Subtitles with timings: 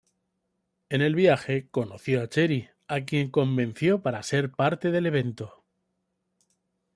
[0.89, 5.63] En el viaje, conoció a Chery a quien convenció para ser parte del evento.